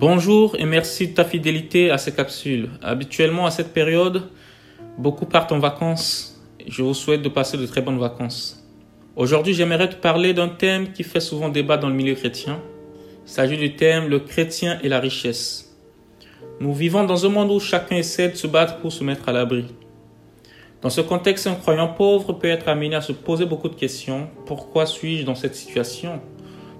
[0.00, 2.70] Bonjour et merci de ta fidélité à ces capsules.
[2.82, 4.28] Habituellement à cette période,
[4.96, 6.40] beaucoup partent en vacances.
[6.68, 8.64] Je vous souhaite de passer de très bonnes vacances.
[9.16, 12.60] Aujourd'hui, j'aimerais te parler d'un thème qui fait souvent débat dans le milieu chrétien.
[13.26, 15.76] Il s'agit du thème le chrétien et la richesse.
[16.60, 19.32] Nous vivons dans un monde où chacun essaie de se battre pour se mettre à
[19.32, 19.64] l'abri.
[20.80, 24.28] Dans ce contexte, un croyant pauvre peut être amené à se poser beaucoup de questions.
[24.46, 26.20] Pourquoi suis-je dans cette situation?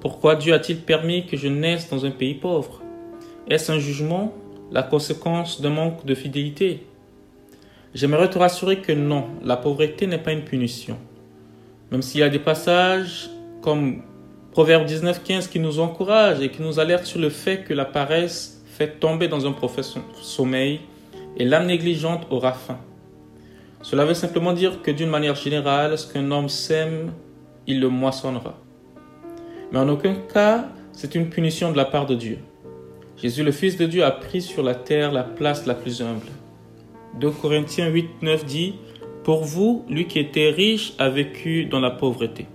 [0.00, 2.81] Pourquoi Dieu a-t-il permis que je naisse dans un pays pauvre?
[3.48, 4.32] Est-ce un jugement,
[4.70, 6.86] la conséquence d'un manque de fidélité?
[7.94, 10.96] J'aimerais te rassurer que non, la pauvreté n'est pas une punition.
[11.90, 13.28] Même s'il y a des passages
[13.60, 14.02] comme
[14.52, 18.62] Proverbe 19.15 qui nous encouragent et qui nous alertent sur le fait que la paresse
[18.66, 20.80] fait tomber dans un profond sommeil
[21.36, 22.78] et l'âme négligente aura faim.
[23.82, 27.12] Cela veut simplement dire que d'une manière générale, ce qu'un homme sème,
[27.66, 28.58] il le moissonnera.
[29.72, 32.38] Mais en aucun cas, c'est une punition de la part de Dieu.
[33.22, 36.26] Jésus, le Fils de Dieu, a pris sur la terre la place la plus humble.
[37.20, 38.74] 2 Corinthiens 8, 9 dit
[39.22, 42.46] Pour vous, lui qui était riche a vécu dans la pauvreté.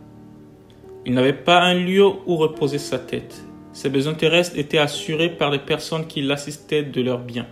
[1.06, 3.46] Il n'avait pas un lieu où reposer sa tête.
[3.72, 7.48] Ses besoins terrestres étaient assurés par les personnes qui l'assistaient de leurs biens.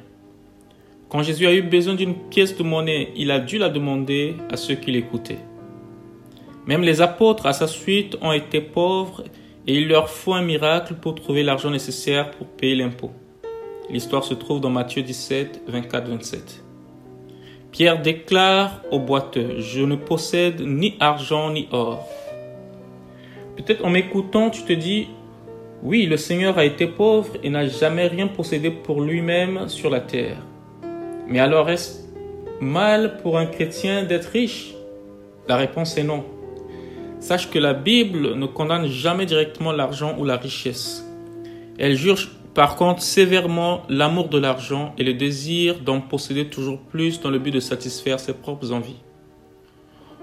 [1.08, 4.58] Quand Jésus a eu besoin d'une pièce de monnaie, il a dû la demander à
[4.58, 5.40] ceux qui l'écoutaient.
[6.68, 9.24] Même les apôtres à sa suite ont été pauvres
[9.68, 13.12] et il leur faut un miracle pour trouver l'argent nécessaire pour payer l'impôt.
[13.90, 16.62] L'histoire se trouve dans Matthieu 17, 24-27.
[17.72, 22.08] Pierre déclare au boiteux, je ne possède ni argent ni or.
[23.58, 25.08] Peut-être en m'écoutant, tu te dis,
[25.84, 30.00] oui, le Seigneur a été pauvre et n'a jamais rien possédé pour lui-même sur la
[30.00, 30.38] terre.
[31.28, 32.06] Mais alors est-ce
[32.62, 34.74] mal pour un chrétien d'être riche?
[35.48, 36.24] La réponse est non.
[37.20, 41.06] Sache que la Bible ne condamne jamais directement l'argent ou la richesse.
[41.78, 47.20] Elle juge par contre sévèrement l'amour de l'argent et le désir d'en posséder toujours plus
[47.20, 49.02] dans le but de satisfaire ses propres envies.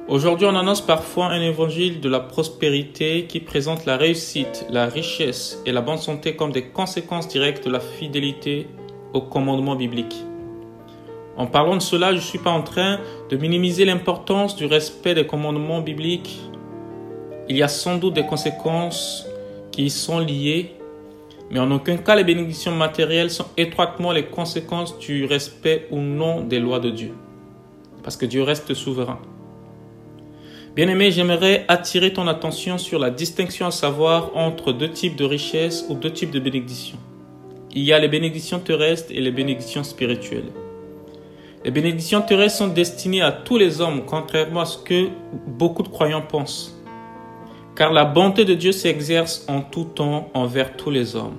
[0.09, 5.63] Aujourd'hui, on annonce parfois un évangile de la prospérité qui présente la réussite, la richesse
[5.65, 8.67] et la bonne santé comme des conséquences directes de la fidélité
[9.13, 10.25] aux commandements bibliques.
[11.37, 12.99] En parlant de cela, je ne suis pas en train
[13.31, 16.41] de minimiser l'importance du respect des commandements bibliques
[17.49, 19.27] il y a sans doute des conséquences
[19.73, 20.73] qui y sont liées,
[21.51, 26.43] mais en aucun cas les bénédictions matérielles sont étroitement les conséquences du respect ou non
[26.43, 27.13] des lois de Dieu.
[28.03, 29.19] Parce que Dieu reste souverain.
[30.75, 35.85] Bien-aimé, j'aimerais attirer ton attention sur la distinction à savoir entre deux types de richesses
[35.91, 36.99] ou deux types de bénédictions.
[37.75, 40.51] Il y a les bénédictions terrestres et les bénédictions spirituelles.
[41.65, 45.09] Les bénédictions terrestres sont destinées à tous les hommes, contrairement à ce que
[45.47, 46.82] beaucoup de croyants pensent
[47.75, 51.39] car la bonté de Dieu s'exerce en tout temps envers tous les hommes.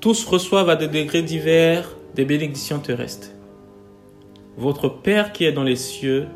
[0.00, 3.30] Tous reçoivent à des degrés divers des bénédictions terrestres.
[4.56, 6.26] Votre Père qui est dans les cieux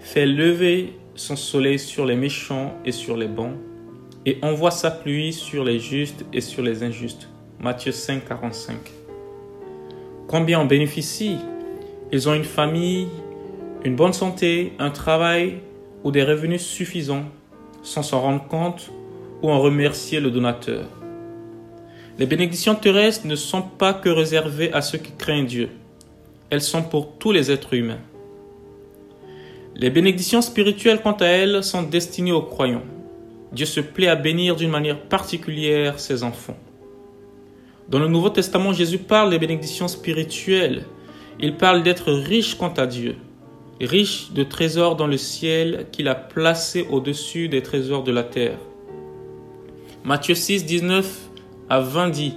[0.00, 3.54] fait lever son soleil sur les méchants et sur les bons,
[4.26, 7.28] et envoie sa pluie sur les justes et sur les injustes.
[7.60, 8.76] Matthieu 5, 45.
[10.26, 11.38] Combien en bénéficient?
[12.12, 13.08] Ils ont une famille,
[13.84, 15.60] une bonne santé, un travail
[16.04, 17.24] ou des revenus suffisants
[17.82, 18.90] sans s'en rendre compte
[19.42, 20.86] ou en remercier le donateur.
[22.18, 25.70] Les bénédictions terrestres ne sont pas que réservées à ceux qui craignent Dieu.
[26.50, 28.00] Elles sont pour tous les êtres humains.
[29.76, 32.82] Les bénédictions spirituelles, quant à elles, sont destinées aux croyants.
[33.52, 36.56] Dieu se plaît à bénir d'une manière particulière ses enfants.
[37.88, 40.84] Dans le Nouveau Testament, Jésus parle des bénédictions spirituelles.
[41.38, 43.16] Il parle d'être riche quant à Dieu
[43.80, 48.58] riche de trésors dans le ciel qu'il a placé au-dessus des trésors de la terre.
[50.04, 51.30] Matthieu 6, 19
[51.68, 52.34] à 20 dit,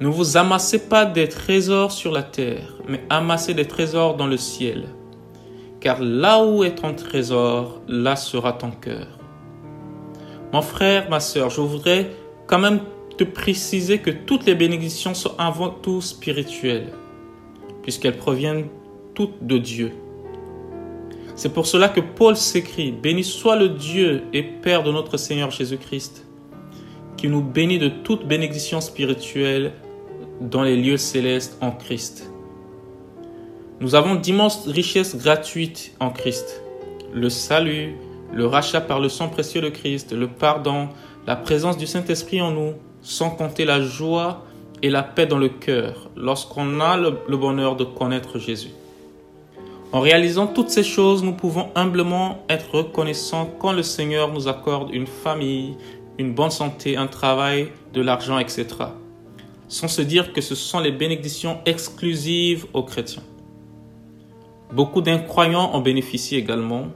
[0.00, 4.36] Ne vous amassez pas des trésors sur la terre, mais amassez des trésors dans le
[4.36, 4.88] ciel.
[5.80, 9.06] Car là où est ton trésor, là sera ton cœur.
[10.52, 12.10] Mon frère, ma soeur, je voudrais
[12.46, 12.80] quand même
[13.16, 16.92] te préciser que toutes les bénédictions sont avant tout spirituelles,
[17.82, 18.66] puisqu'elles proviennent
[19.14, 19.92] toutes de Dieu.
[21.38, 25.52] C'est pour cela que Paul s'écrit, Béni soit le Dieu et Père de notre Seigneur
[25.52, 26.26] Jésus-Christ,
[27.16, 29.70] qui nous bénit de toute bénédiction spirituelle
[30.40, 32.28] dans les lieux célestes en Christ.
[33.78, 36.60] Nous avons d'immenses richesses gratuites en Christ.
[37.14, 37.94] Le salut,
[38.32, 40.88] le rachat par le sang précieux de Christ, le pardon,
[41.24, 44.44] la présence du Saint-Esprit en nous, sans compter la joie
[44.82, 48.72] et la paix dans le cœur lorsqu'on a le, bonheur de connaître Jésus.
[49.90, 54.92] En réalisant toutes ces choses, nous pouvons humblement être reconnaissants quand le Seigneur nous accorde
[54.92, 55.76] une famille,
[56.18, 58.66] une bonne santé, un travail, de l'argent, etc.
[59.68, 63.22] sans se dire que ce sont les bénédictions exclusives aux chrétiens.
[64.72, 66.88] Beaucoup d'incroyants en bénéficient également,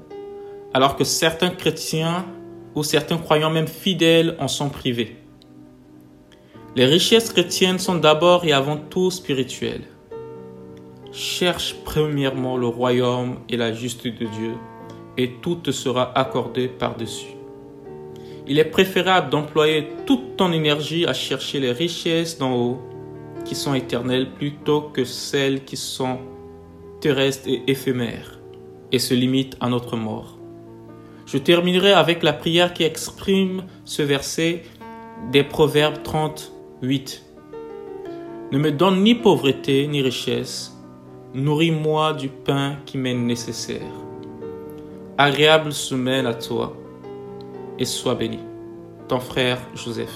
[0.75, 2.27] alors que certains chrétiens
[2.75, 5.17] ou certains croyants même fidèles en sont privés.
[6.77, 9.92] Les richesses chrétiennes sont d'abord et avant tout spirituelles.
[11.13, 14.55] Cherche premièrement le royaume et la justice de Dieu,
[15.19, 17.37] et tout te sera accordé par-dessus.
[18.47, 22.81] Il est préférable d'employer toute ton énergie à chercher les richesses d'en haut,
[23.45, 26.19] qui sont éternelles, plutôt que celles qui sont
[27.03, 28.41] terrestres et éphémères,
[28.91, 30.39] et se limitent à notre mort.
[31.27, 34.63] Je terminerai avec la prière qui exprime ce verset
[35.31, 37.23] des Proverbes 38.
[38.51, 40.73] Ne me donne ni pauvreté ni richesse,
[41.35, 43.81] Nourris-moi du pain qui m'est nécessaire.
[45.17, 46.77] Agréable semaine à toi
[47.79, 48.39] et sois béni.
[49.09, 50.13] Ton frère Joseph.